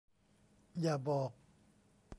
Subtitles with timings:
[0.81, 1.31] อย่าบอก